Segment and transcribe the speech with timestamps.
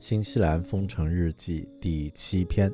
[0.00, 2.72] 新西兰封城日记第七篇。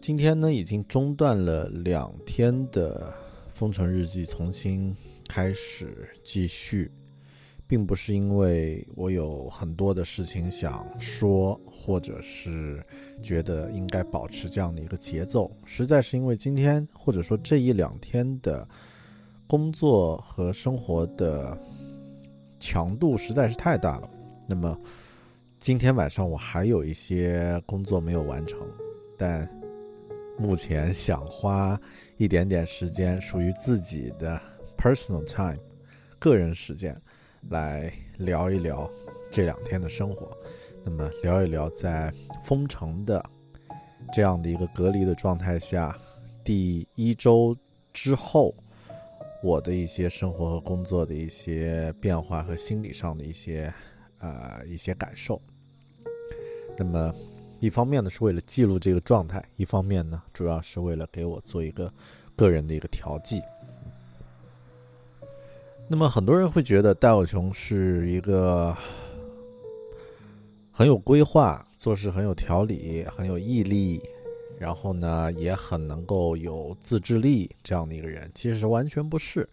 [0.00, 3.12] 今天呢，已经中断了两天的
[3.50, 4.96] 封城日记，重新
[5.28, 6.90] 开始继续，
[7.66, 12.82] 并不是因为我有很多的事情想说，或者是
[13.22, 18.66] 觉得应该保持这样的一个节奏，实在是因为今天或者说这一两天的
[19.46, 21.56] 工作和生活的
[22.58, 24.08] 强度实在是太大了。
[24.48, 24.80] 那么。
[25.64, 28.68] 今天晚上我还有一些工作没有完成，
[29.16, 29.48] 但
[30.36, 31.80] 目前想花
[32.18, 34.38] 一点点时间，属于自己的
[34.76, 35.58] personal time，
[36.18, 36.94] 个人时间，
[37.48, 38.90] 来聊一聊
[39.30, 40.36] 这两天的生活。
[40.84, 42.12] 那么聊一聊在
[42.44, 43.24] 封城的
[44.12, 45.98] 这样的一个隔离的状态下，
[46.44, 47.56] 第一周
[47.90, 48.54] 之后，
[49.42, 53.72] 我的一些生活和工作的一些变化和心理上的一些
[54.18, 55.40] 呃一些感受。
[56.76, 57.14] 那么，
[57.60, 61.92] 一方面呢是为了记录这个状态，一方面呢主要是为了给我做一个
[62.34, 63.40] 个人的一个调剂。
[65.88, 68.76] 那么很多人会觉得戴友琼是一个
[70.72, 74.02] 很有规划、做事很有条理、很有毅力，
[74.58, 78.28] 然后呢也很能够有自制力这样的一个人。
[78.34, 79.48] 其实完全不是，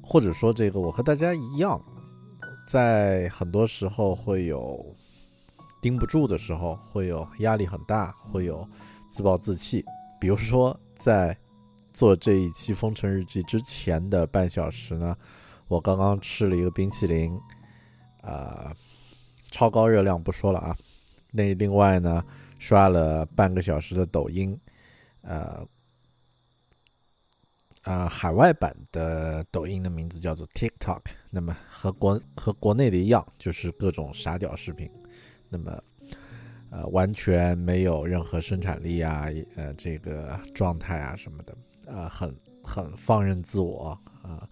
[0.00, 1.82] 或者说这个我和大家一样，
[2.68, 4.94] 在很多时候会有。
[5.80, 8.68] 盯不住的时候，会有压力很大，会有
[9.08, 9.84] 自暴自弃。
[10.18, 11.36] 比如说，在
[11.92, 15.16] 做这一期《封城日记》之前的半小时呢，
[15.68, 17.38] 我刚刚吃了一个冰淇淋，
[18.22, 18.74] 啊，
[19.50, 20.76] 超高热量不说了啊。
[21.30, 22.24] 那另外呢，
[22.58, 24.58] 刷了半个小时的抖音，
[25.22, 25.66] 呃，
[27.82, 31.02] 啊，海外版的抖音的名字叫做 TikTok。
[31.30, 34.90] 那么和国和国内的一样，就是各种傻屌视频。
[35.48, 35.82] 那么，
[36.70, 41.56] 呃，完全没有任何生产力啊，呃，这个状态啊什么的，
[41.92, 44.48] 啊，很很放任自我啊。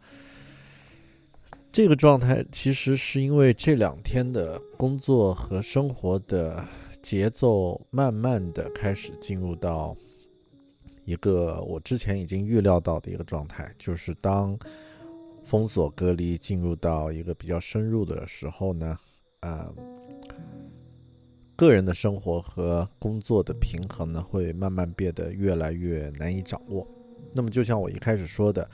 [1.72, 6.65] 这个状态其实是因为这两天的工作和生活的
[7.03, 9.97] 节奏，慢慢的开始进入到
[11.05, 14.56] 一个我之前已经预料到的一个状态，就是当
[15.43, 18.97] 封锁隔离进入到一个比较深入的时候呢，
[19.41, 19.69] 啊。
[21.57, 26.87] 个人的生活和工作的平衡呢，会慢慢变得越来越难以掌握。
[27.33, 28.69] 那么，就像我一开始说的，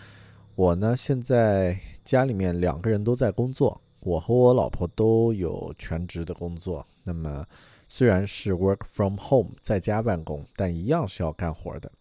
[0.55, 6.87] 我呢现在家里面两个人都在工作，我和我老婆都有全职的工作。
[7.05, 7.45] 那么，
[7.87, 11.93] 虽然是 work from home 在家办公，但一样是要干活的。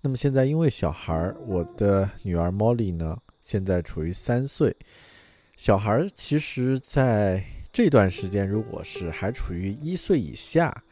[0.00, 4.74] 那么现在因为小孩，我的女儿 Molly 呢，现在处于三岁，
[5.56, 7.44] 小孩其实在。
[7.72, 10.84] 这段时间，如果是还处于一岁以下，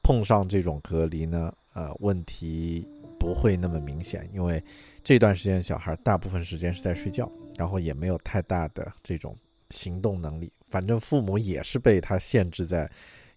[0.00, 2.86] 碰上这种隔离呢，呃，问题
[3.18, 4.62] 不会那么明显，因为
[5.02, 9.36] 这段时间小孩大部分时间是在睡觉，然后也没有太大的这种
[9.70, 12.88] 行动能力，反正父母也是被他限制在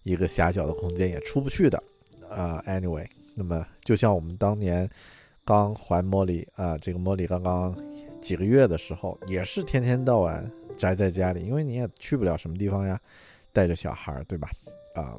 [0.04, 1.82] 一个狭小的空间，也出不去的。
[2.30, 4.88] 啊，anyway，那么就像我们当年
[5.44, 7.76] 刚怀茉莉啊，这个茉莉刚刚
[8.20, 10.48] 几个月的时候，也是天天到晚。
[10.76, 13.00] 宅在家里，因为你也去不了什么地方呀，
[13.52, 14.48] 带着小孩儿，对吧？
[14.94, 15.18] 啊，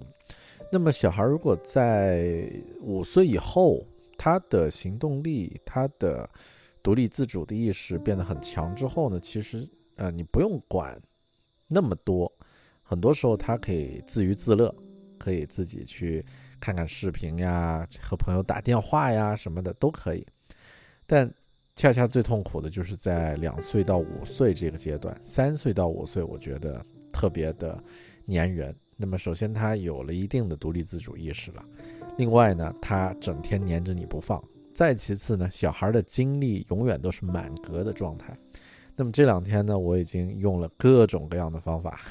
[0.72, 2.50] 那么小孩如果在
[2.82, 3.86] 五岁以后，
[4.18, 6.30] 他的行动力、他的
[6.82, 11.00] 独立自主的意识变得很强之后呢，其实呃，你不用管
[11.68, 12.32] 那么多，
[12.82, 14.74] 很多时候他可以自娱自乐，
[15.18, 16.26] 可以自己去
[16.60, 20.26] 看看视频呀，和朋友打电话呀什么的都可以，
[21.06, 21.34] 但。
[21.78, 26.84] 恰恰最痛苦的就是在两岁到五岁这个阶段，三岁到五岁，我觉得
[27.14, 27.82] 特别的
[28.30, 28.76] 粘人。
[28.96, 31.64] 那么首先他有了一定的独立自主意识了，
[32.18, 34.44] 另外呢，他整天黏着你不放。
[34.74, 38.36] 再其次呢，小孩的精力永远都是满格的状态。
[38.96, 42.02] 那么这两天呢，我已经用了各种各样的方法，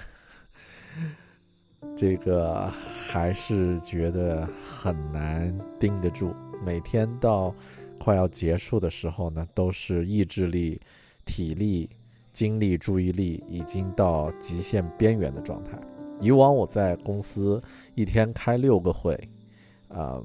[1.96, 6.32] 这个还是觉得很难盯得住。
[6.64, 7.52] 每天到
[7.98, 10.80] 快要结束的时候呢，都是意志力、
[11.24, 11.90] 体力、
[12.32, 15.78] 精力、注意力已经到极限边缘的状态。
[16.20, 17.62] 以往我在公司
[17.94, 19.18] 一天开六个会，
[19.88, 20.22] 啊。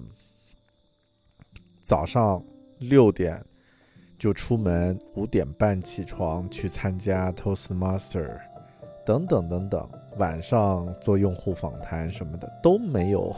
[1.84, 2.42] 早上
[2.80, 3.44] 六点
[4.18, 8.40] 就出门，五点半起床去参加 Toastmaster，
[9.06, 9.90] 等等等等。
[10.18, 13.36] 晚上做用户访谈什么的都没有，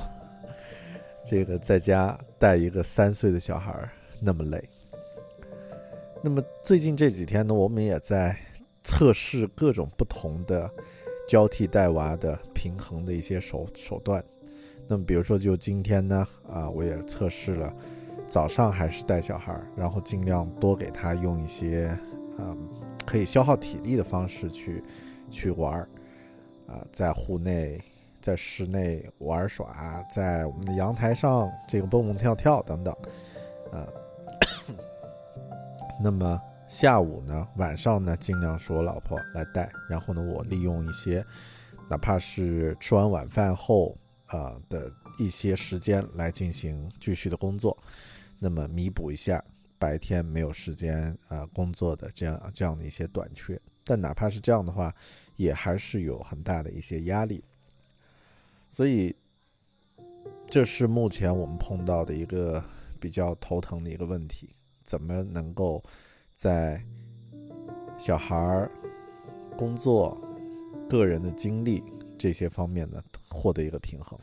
[1.25, 3.89] 这个在家带一个三岁的小孩儿
[4.24, 4.70] 那么累。
[6.24, 8.38] 那么最近这几天呢，我们也在
[8.84, 10.72] 测试各种不同的
[11.28, 14.24] 交替带娃的平衡的一些手手段。
[14.88, 17.74] 那么比如说，就今天呢，啊，我也测试了。
[18.30, 21.96] 早上还是带小孩，然后尽量多给他用一些，
[22.40, 22.58] 嗯，
[23.06, 24.84] 可以消耗体力的方式去
[25.30, 25.90] 去玩儿，
[26.68, 27.80] 啊，在户内、
[28.22, 32.94] 在室内玩耍，在我们的阳台上这个蹦蹦跳跳等等，
[33.72, 33.86] 啊，
[36.04, 41.26] 那么下午呢、晚上呢，尽量是我老婆来带，然后呢，我利用一些，
[41.90, 47.78] 哪怕是吃完晚饭后啊的一些时间来进行继续的工作。
[48.38, 49.42] 那么弥补一下
[49.80, 54.94] 白天没有时间啊工作的这样这样的一些短缺，但哪怕是这样的话，
[55.38, 57.42] 也还是有很大的一些压力。
[58.68, 59.16] 所以，
[60.50, 62.62] 这是目前我们碰到的一个
[63.00, 64.54] 比较头疼的一个问题：
[64.85, 65.83] 怎么能够
[66.35, 66.83] 在
[67.97, 68.71] 小孩儿、
[69.57, 70.19] 工作、
[70.89, 71.83] 个人的经历
[72.18, 74.19] 这些方面呢获得一个平衡？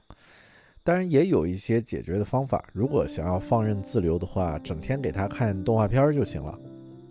[0.82, 2.64] 当然也有一些解决的方法。
[2.72, 6.58] 如果想要放任自流的话，整天给他看动画片就行了，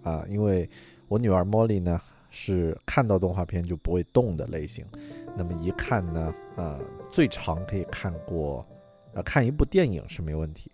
[0.02, 0.68] 啊，因为
[1.08, 2.02] 我女儿茉莉呢
[2.32, 4.84] 是看到动画片就不会动的类型。
[5.38, 6.80] 那么一看呢，呃，
[7.12, 8.66] 最长可以看过，
[9.14, 10.72] 呃，看一部电影是没问题。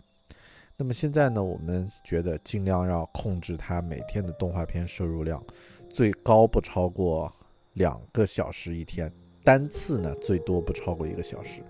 [0.77, 5.41] 那么现在呢，我们觉得尽量要控制她每天的动画片摄入量，
[5.89, 7.33] 最高不超过
[7.73, 9.09] 两个小时一天，
[9.43, 11.63] 单次呢最多不超过一个小时。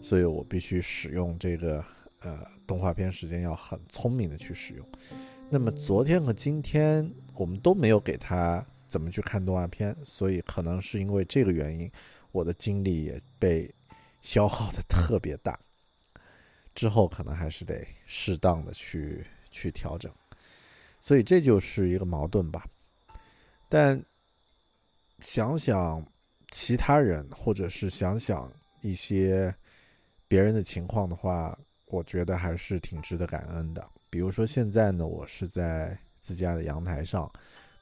[0.00, 1.84] 所以我必须使用这个
[2.20, 4.86] 呃动画片时间要很聪明的去使用。
[5.50, 11.90] 那么昨天和今天我们都没有给他怎么去看动画片，所以可能是因为这个原因，
[12.30, 13.72] 我的精力也被
[14.22, 15.58] 消耗的特别大。
[16.74, 20.12] 之后可能还是得适当的去去调整。
[21.00, 22.66] 所以这就是一个矛盾吧。
[23.68, 24.02] 但
[25.20, 26.06] 想想
[26.50, 29.54] 其他人，或者是想想一些。
[30.28, 31.54] 别人的情况的话，
[31.84, 33.86] 我觉得还是挺值得感恩的。
[34.08, 37.30] 比如说现在呢，我是在自家的阳台上，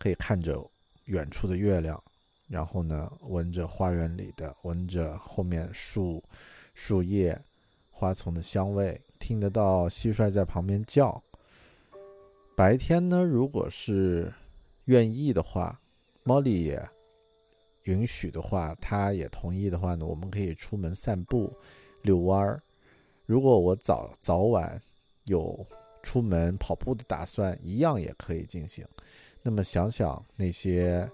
[0.00, 0.60] 可以看着
[1.04, 2.02] 远处的月亮，
[2.48, 6.20] 然后呢，闻着花园里的，闻着后面树、
[6.75, 7.40] 树叶、
[8.00, 11.23] 花丛的香味，听得到蟋蟀在旁边叫。
[12.56, 14.32] 白天呢，如果是
[14.87, 15.79] 愿意的话，
[16.23, 16.82] 猫莉也
[17.82, 21.52] 允许的话，他也同意的话呢，我们可以出门散步。
[22.00, 22.62] 遛弯儿，
[23.26, 24.80] 如果我早早晚
[25.26, 25.66] 有
[26.02, 28.83] 出门跑步的打算，一样也可以进行。
[29.42, 31.07] 那么想想那些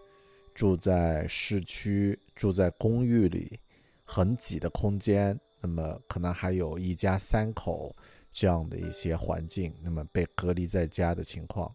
[0.54, 3.58] 住在市区、住在公寓里
[4.04, 7.94] 很挤的空间，那么可能还有一家三口
[8.32, 11.74] 这样的一些环境，那么被隔离在家的情况，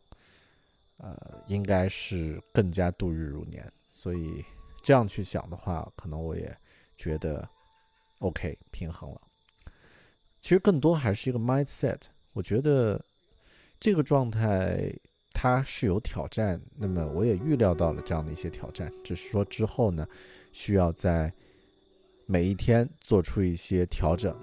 [0.98, 3.72] 呃，应该是更加度日如年。
[3.90, 4.46] 所以
[4.84, 6.56] 这样去想的话，可能我也
[6.98, 7.48] 觉得。
[8.20, 9.22] OK，平衡了。
[10.42, 11.98] 其实更多还是一个 mindset。
[12.34, 13.04] 我觉得
[13.80, 14.94] 这个状态
[15.34, 20.08] 它是有挑战，那么我也预料到了这样的一些挑战，只是说之后呢，
[20.52, 21.34] 需要在
[22.32, 24.34] 每一天做出一些调整，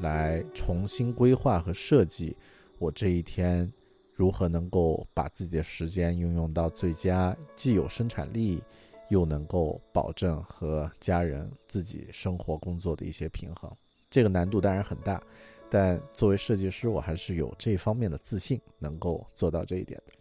[0.00, 2.36] 来重新规划和设计
[2.78, 3.72] 我这一天
[4.12, 8.62] 如何能够把自己的时间运用到最佳，既有生产力。
[9.08, 13.70] 又能够保证和家人、自己生活、工作的一些平衡，
[14.10, 15.22] 这个难度当然很大，
[15.68, 20.14] 但作为设计师，我还是有这方面的自信，能够做到这一点的。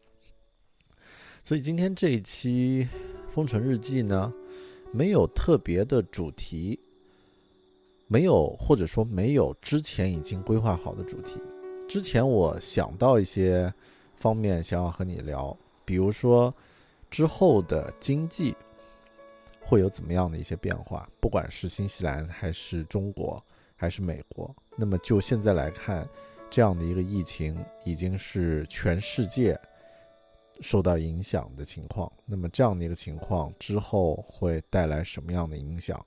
[1.41, 2.85] 所以今天这一期
[3.31, 4.33] 《封城日记》呢，
[4.91, 6.77] 没有特别的主题，
[8.11, 11.39] 没有或者说没有之前已经规划好的主题。
[11.87, 13.73] 之前我想到一些
[14.17, 16.53] 方面想要和你聊，比如说
[17.09, 18.53] 之后的经济。
[19.63, 21.07] 会有怎么样的一些变化？
[21.21, 23.41] 不管是新西兰还是中国
[23.75, 26.05] 还是美国，那么就现在来看，
[26.49, 29.57] 这样的一个疫情已经是全世界
[30.61, 32.11] 受到影响的情况。
[32.25, 36.03] 那么这样的一个情况之后会带来什么样的影响？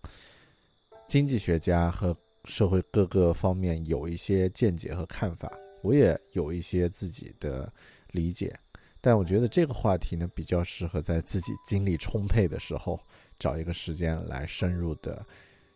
[1.15, 2.13] 经济学家和
[2.45, 5.49] 社会各个方面有一些见解和看法，
[5.81, 7.73] 我也有一些自己的
[8.11, 8.53] 理解。
[9.01, 12.99] 但我觉得这个话题呢，比较适合在自己精力充沛的时候
[13.39, 15.25] 找一个时间来深入的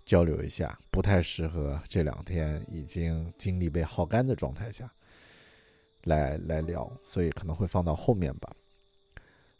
[0.05, 4.93] 交流一下，不太适合这两天已经精力被耗干的状态下
[6.03, 8.53] 来来聊，所以可能会放到后面吧。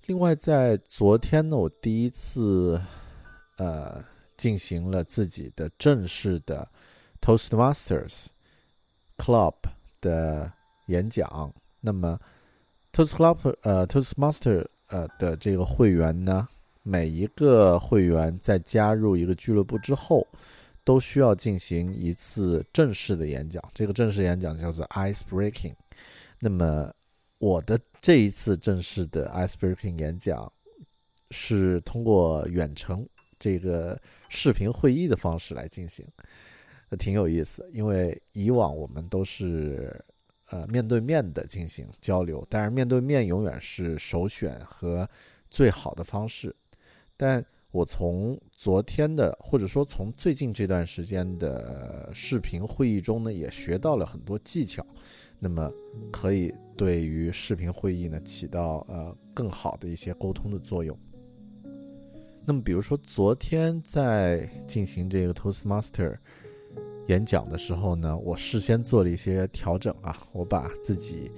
[0.07, 2.83] 另外，在昨天呢，我第一次
[3.59, 4.05] 呃
[4.39, 6.67] 进行了自己的正式的
[7.21, 8.29] Toastmasters
[9.19, 9.57] Club
[10.01, 10.51] 的
[10.87, 11.53] 演讲，
[11.83, 12.19] 那么。
[12.91, 16.49] Toastclub 呃，Toastmaster 呃的这个会员呢，
[16.83, 20.27] 每一个会员在加入一个俱乐部之后，
[20.83, 23.63] 都需要进行一次正式的演讲。
[23.75, 25.75] 这个正式演讲叫做 Ice Breaking。
[26.41, 26.91] 那么
[27.37, 30.51] 我的这一次正式的 Ice Breaking 演讲
[31.31, 33.07] 是通过远程
[33.39, 36.07] 这个视频会议的方式来进行，
[36.99, 37.69] 挺有意思。
[37.73, 40.05] 因为以往我们都是。
[40.51, 45.07] 呃，面对面的进行交流，但是面对面永远是首选和
[45.51, 46.57] 最好的方式。
[47.19, 54.83] 但我从昨天的，或者说从最近这段时间的视频会议中呢，也学到了很多技巧，
[55.39, 55.71] 那么
[56.11, 60.99] 可以对于视频会议呢起到呃更好的一些沟通的作用。
[62.49, 66.17] 那么，比如说昨天在进行这个 Toastmaster。
[67.09, 71.31] 演讲的时候呢，我事先做了一些调整啊，我把自己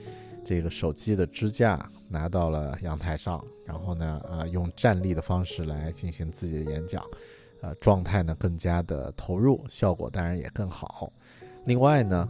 [0.45, 7.05] 这个手机的支架拿到了阳台上，然后呢，呃，用站立的方式来进行自己的演讲，
[7.61, 11.13] 呃，状态呢更加的投入，效果当然也更好。
[11.67, 12.29] 另外呢，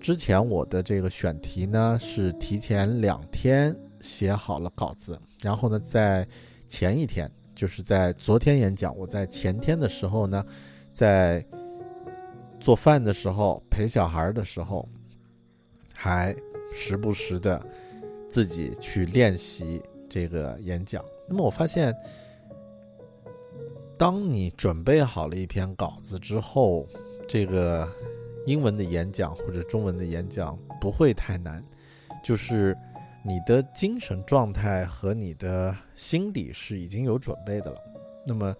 [0.00, 6.26] 之前我的这个选题呢是提前两天写好了稿子，然后呢，在
[6.70, 10.46] 前一天，就是在昨天演讲，我在前天的时候呢，
[10.92, 11.44] 在。
[12.60, 14.88] 做饭的时候，陪小孩的时候，
[15.94, 16.34] 还
[16.72, 17.64] 时不时的
[18.28, 21.04] 自己去练习这个演讲。
[21.28, 21.94] 那么我发现，
[23.96, 26.84] 当你准备好了一篇稿子之后，
[27.28, 27.88] 这个
[28.44, 31.64] 英文的演讲或者中文的演讲不会太难，
[32.24, 32.76] 就是
[33.24, 37.78] 你的精神状态和你的心理是已经有准备的了。
[38.26, 38.54] 那么。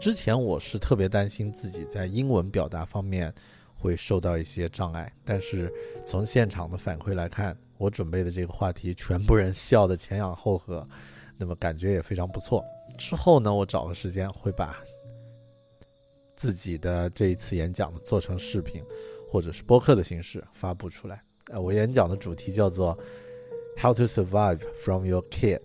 [0.00, 3.32] 之前我是特别担心自己在英文表达方面
[3.76, 5.72] 会受到一些障碍，但是
[6.04, 10.86] 从现场的反馈来看，我准备的这个话题全部人笑得前仰后合，
[11.38, 12.62] 那么感觉也非常不错。
[12.98, 14.76] 之后呢，我找个时间会把
[16.34, 18.82] 自己的这一次演讲做成视频
[19.30, 21.22] 或者是播客的形式发布出来。
[21.52, 22.98] 呃，我演讲的主题叫做
[23.76, 25.60] “How to survive from your kid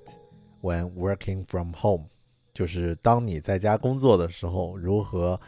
[0.62, 2.06] when working from home”。
[2.54, 5.40] 就是当你在家工作的时候，如何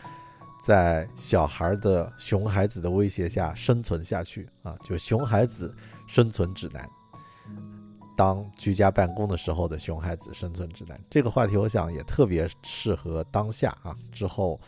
[0.63, 4.77] 在小孩的熊孩子的威胁下生存下去啊？
[4.83, 5.75] 就熊孩子
[6.07, 6.87] 生存指南。
[8.15, 13.97] 当居家办公的时候的熊孩子生存指南，这个话题我想也特别适合当下啊。
[14.11, 14.59] 之后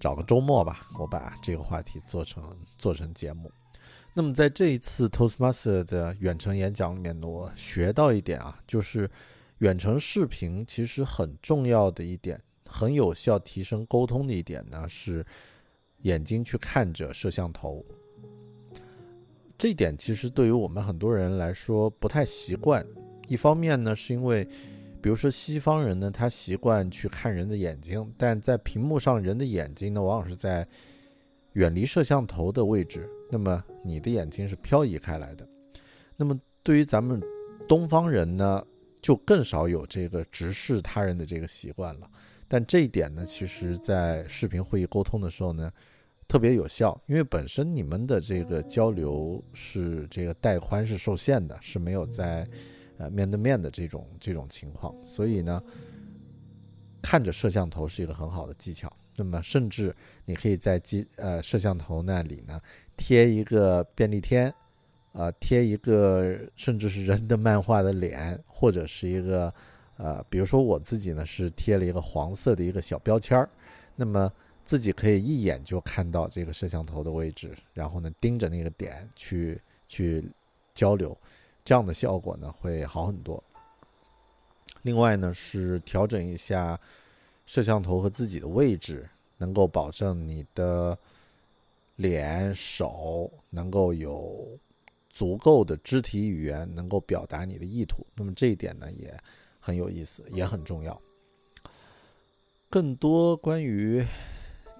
[0.00, 2.42] 找个周末吧，我把这个话题做成
[2.78, 3.50] 做成节目。
[4.12, 9.10] 那么在这一次 Toastmaster 的远程演讲里面呢，我学到一点啊，就是。
[9.58, 15.24] 远程视频其实很重要的一点，很有效提升沟通的一点呢，是
[16.02, 17.82] 眼睛去看着摄像头。
[19.56, 22.84] 这一点其实对于我们很多人来说不太习惯。
[23.28, 24.44] 一方面呢，是因为，
[25.00, 30.66] 比如说西方人呢，他习惯去看人的眼睛，但在屏幕上人的眼睛呢，往往是在
[31.52, 35.44] 远离摄像头的位置，那么你的眼睛是漂移开来的。
[36.16, 37.20] 那么对于咱们
[37.68, 38.64] 东方人呢？
[39.02, 42.10] 就更少有这个直视他人的这个习惯了，
[42.48, 45.70] 但这一点呢，其实，在视频会议沟通的时候呢，
[46.26, 52.48] 特别有效，因为本身你们的这个交流是这个带宽是受限的，是没有在
[52.96, 55.62] 呃面对面的这种这种情况，所以呢，
[57.02, 58.90] 看着摄像头是一个很好的技巧。
[59.16, 59.94] 那么，甚至
[60.24, 62.60] 你可以在机呃摄像头那里呢
[62.96, 64.52] 贴一个便利贴。
[65.16, 69.54] 呃，贴一个甚至是人的漫画的脸，或者是一个，
[69.96, 73.48] 呃，比如说我自己呢是贴了一个黄色的一个小标签儿，
[73.94, 74.28] 那么
[74.64, 80.28] 自己可以一眼就看到这个摄像头的位置，然后呢盯着那个点去去
[80.74, 81.16] 交流，
[81.64, 83.40] 这样的效果呢会好很多。
[84.82, 86.76] 另外呢是调整一下
[87.46, 90.98] 摄像头和自己的位置，能够保证你的
[91.96, 94.58] 脸、手能够有
[95.10, 98.06] 足够的肢体语言，能够表达你的意图。
[98.14, 99.16] 那么这一点呢，也
[99.58, 101.00] 很有意思，也很重要。
[102.68, 104.04] 更多关于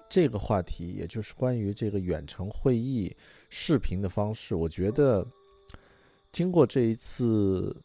[0.09, 3.15] 这个话题，也就是关于这个远程会议
[3.49, 5.25] 视频的方式，我觉得
[6.31, 7.75] 经过这一次。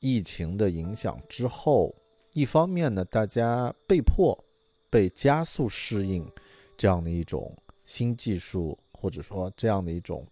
[0.00, 1.92] 疫情的影响之后，
[2.36, 4.38] 一方面呢，大家被迫
[4.90, 6.30] 被加速适应
[6.76, 10.26] 这样的一种新技术，或者说这样的一种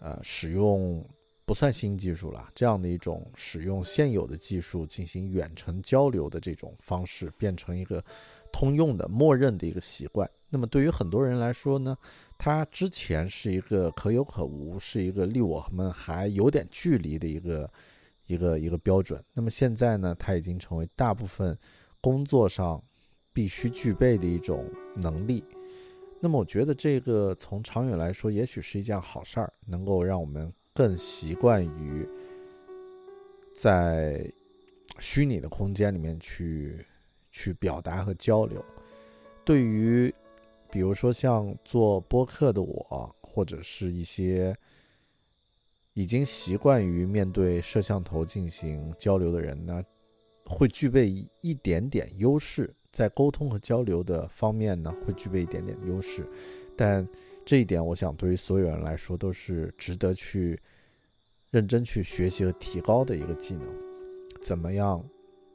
[0.00, 1.06] 呃使用
[1.44, 8.02] 不算新技术了，这样的一种使用现有的技术进行远程交流的这种方式，变成一个
[8.50, 10.26] 通用的、默认的一个习惯。
[10.48, 11.94] 那么对于很多人来说呢，
[12.38, 17.70] 它之前是一个可有可无，是一个离我们还有点距离的一个。
[18.32, 21.56] 一个一个标准，那么现在呢，它已经成为大部分
[22.00, 22.82] 工作上
[23.30, 24.64] 必须具备的一种
[24.96, 25.44] 能力。
[26.18, 32.08] 那么我觉得这个从长远来说，也许是一件好事儿，能够让我们更习惯于
[33.54, 34.26] 在
[34.98, 36.78] 虚拟的空间里面去
[37.30, 38.64] 去表达和交流。
[39.44, 40.14] 对于
[40.70, 44.56] 比如说像做播客的我，或者是一些。
[45.94, 49.82] 已经习惯于面对摄像头进行交流的人呢，
[50.46, 56.26] 会具备一点点优势，在沟通和交流的方面呢，会具备一点点优势。
[56.76, 57.06] 但
[57.44, 60.58] 这一点，我想对于所有人来说都是值得去
[61.50, 63.66] 认真去学习和提高的一个技能。
[64.40, 65.04] 怎么样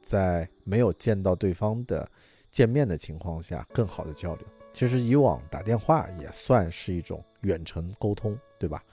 [0.02, 2.08] 在没有见到对方的
[2.52, 4.46] 见面的情况下，更好的交流？
[4.72, 8.84] 其实以往打电话也算是一种远程沟通，对吧？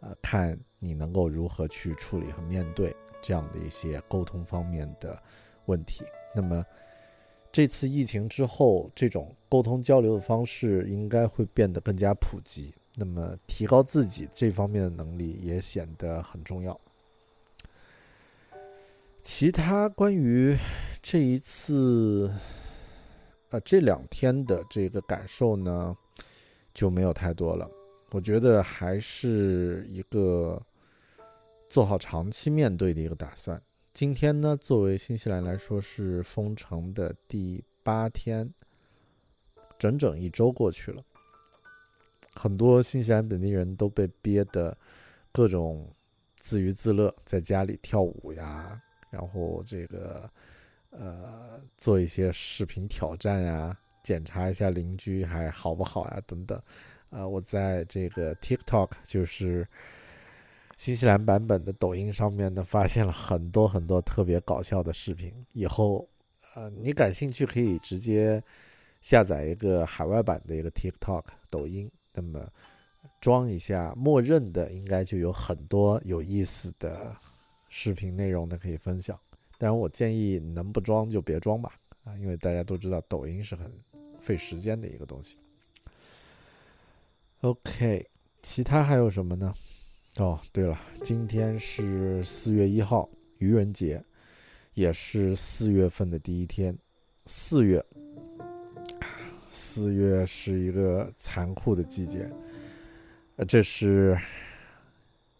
[0.00, 5.16] 呃，看你能够如何去处理和面对这样的一些沟通方面的
[5.66, 6.04] 问题。
[6.34, 6.60] 那么，
[7.52, 12.74] 这次疫情之后，这种沟通交流的方式应该会变得更加普及。
[12.96, 16.78] 那么，提高自己这方面的能力也显得很重要。
[19.22, 20.58] 其他关于
[21.00, 22.34] 这一次，
[23.50, 25.96] 呃，这两天的这个感受呢，
[26.74, 27.70] 就没有太多了。
[28.10, 30.60] 我觉得还是一个
[31.72, 33.58] 做好长期面对的一个打算。
[33.94, 38.52] 今天呢，作为新西兰来说是封城的第八天，
[39.78, 41.02] 整整一周过去了，
[42.34, 44.76] 很多新西兰本地人都被憋得
[45.32, 45.90] 各种
[46.36, 50.30] 自娱自乐，在家里跳舞呀，然后这个
[50.90, 56.62] 呃做一些视频挑战呀，检查一下邻居还好不好呀，等等。
[57.08, 59.66] 呃，我在这个 TikTok，就是
[60.82, 65.32] 新西兰版本的抖音上面呢，发现了很多很多特别搞笑的视频。
[65.52, 66.08] 以后，
[66.56, 68.42] 呃，你感兴趣可以直接
[69.00, 72.44] 下载一个海外版的一个 TikTok 抖音，那么
[73.20, 77.16] 装一下，默认的应该就有很多有意思的
[77.68, 79.16] 视频内容的可以分享。
[79.58, 83.72] 当然，我建议能不装就别装吧，啊，因为大家都知道抖音是很
[84.20, 85.38] 费时间的一个东西。
[87.42, 88.04] OK，
[88.42, 89.54] 其他还有什么呢？
[90.18, 94.02] 哦，对了，今天是四月一号，愚人节，
[94.74, 96.76] 也是四月份的第一天。
[97.24, 97.84] 四月，
[99.50, 102.30] 四月是一个残酷的季节。
[103.36, 104.18] 呃，这是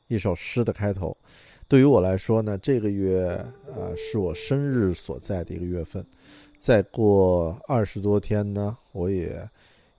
[0.09, 1.17] 一首诗的开头。
[1.69, 3.29] 对于我来说呢，这个月
[3.75, 6.05] 呃是我生日所在的一个月份。
[6.59, 9.49] 再过二十多天呢，我也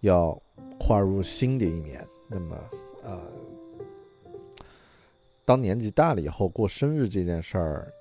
[0.02, 0.42] 要。
[0.80, 2.58] 跨入新的一年，那么，
[3.04, 3.22] 呃，
[5.46, 7.94] 当年纪大了以后，过生日这件事儿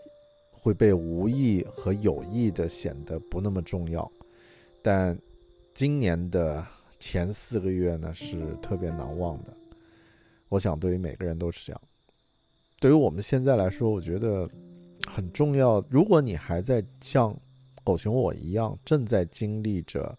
[0.51, 4.11] 会被无意和有意的显得不那么重要。
[4.81, 5.19] 但
[5.75, 6.65] 今年的
[7.01, 9.53] 前四个月呢，是特别难忘的。
[10.49, 11.81] 我想，对于每个人都是这样。
[12.79, 14.49] 对于我们现在来说，我觉得
[15.09, 15.85] 很重要。
[15.89, 17.37] 如果你还在像
[17.83, 20.17] 狗熊我一样，正在经历着。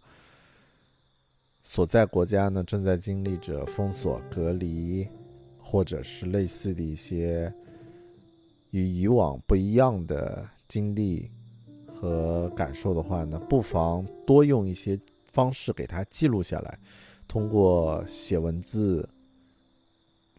[1.66, 5.08] 所在国家呢，正在经历着封锁、隔离，
[5.64, 7.52] 或者是类似的一些
[8.72, 11.32] 与以往不一样的经历
[11.88, 16.78] 和感受的话呢，不妨多用一些方式给它记录下来，
[17.28, 19.08] 通过写文字、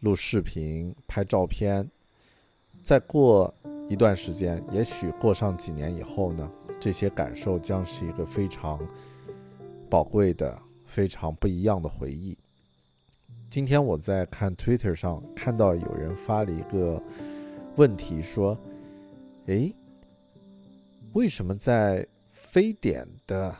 [0.01, 1.89] 录视频、拍照片。
[2.83, 3.51] 再过
[3.89, 8.79] 一段时间，也许过上几年以后呢，这些感受将是一个非常
[9.89, 10.61] 宝贵的。
[10.87, 12.37] 非常不一样的回忆。
[13.55, 17.01] 今天我在看 Twitter 上看到有人发了一个
[17.77, 18.59] 问题，说
[19.47, 19.73] ：“诶，
[21.13, 23.55] 为什么在非典的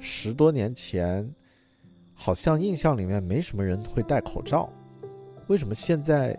[0.00, 1.30] 十多年前，
[2.14, 4.70] 好像印象里面没什么人会戴口罩，
[5.48, 6.34] 为什么现在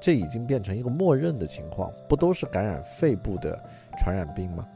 [0.00, 1.92] 这已经变成一个默认的情况？
[2.08, 3.56] 不都是感染肺部的
[4.00, 4.66] 传染病吗？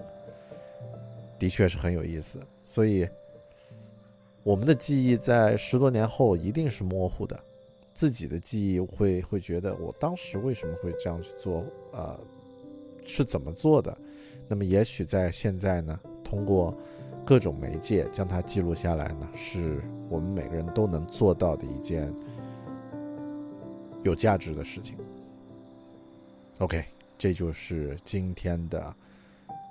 [1.37, 3.09] 的确是很有意思，所以
[4.45, 7.37] 我们的记忆在十多年后一定是模糊的，
[7.97, 12.21] 自己的记忆会会觉得我当时为什么会这样去做，呃，
[13.07, 13.97] 是怎么做的？
[14.47, 16.77] 那么也许在现在呢，通过
[17.25, 22.13] 各种媒介将它记录下来呢，是我们每个人都能做到的一件
[24.03, 24.95] 有价值的事情。
[26.59, 26.85] OK，
[27.17, 28.95] 这就是今天的。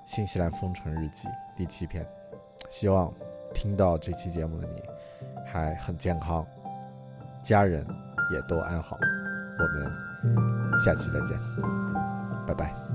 [0.07, 2.07] 新西兰封城日记第七篇，
[2.69, 3.11] 希望
[3.55, 4.79] 听到这期节目的你
[5.47, 6.45] 还很健康，
[7.43, 7.83] 家人
[8.29, 8.97] 也都安好。
[9.57, 11.39] 我们下期再见，
[12.45, 12.94] 拜拜。